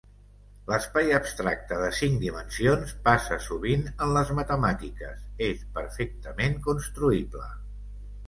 [0.69, 7.47] L'espai abstracte de cinc dimensions passa sovint en les matemàtiques, és perfectament construïble.